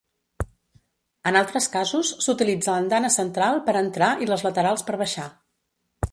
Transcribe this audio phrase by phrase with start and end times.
[1.31, 5.27] En altres casos, s'utilitza l'andana central per entrar i les laterals per baixar.